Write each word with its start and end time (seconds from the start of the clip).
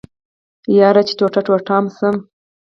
يره 0.77 1.01
چې 1.07 1.13
ټوټه 1.19 1.41
ټوټه 1.45 1.73
ام 1.77 1.85
شم. 1.97 2.15